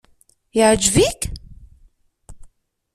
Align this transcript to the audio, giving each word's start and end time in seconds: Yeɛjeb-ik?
Yeɛjeb-ik? 0.57 1.21